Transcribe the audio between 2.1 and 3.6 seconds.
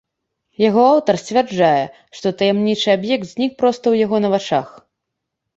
што таямнічы аб'ект знік